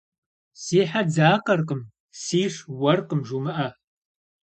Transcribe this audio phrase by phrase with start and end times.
[0.61, 1.81] Си хьэ дзакъэркъым,
[2.21, 3.67] сиш уэркъым жумыӏэ.